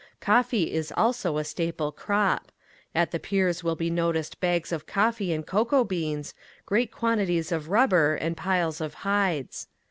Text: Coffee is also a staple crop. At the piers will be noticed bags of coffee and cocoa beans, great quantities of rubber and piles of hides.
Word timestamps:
Coffee 0.19 0.73
is 0.73 0.91
also 0.97 1.37
a 1.37 1.43
staple 1.43 1.91
crop. 1.91 2.51
At 2.95 3.11
the 3.11 3.19
piers 3.19 3.63
will 3.63 3.75
be 3.75 3.91
noticed 3.91 4.39
bags 4.39 4.71
of 4.71 4.87
coffee 4.87 5.31
and 5.31 5.45
cocoa 5.45 5.83
beans, 5.83 6.33
great 6.65 6.91
quantities 6.91 7.51
of 7.51 7.69
rubber 7.69 8.15
and 8.15 8.35
piles 8.35 8.81
of 8.81 8.95
hides. 9.05 9.67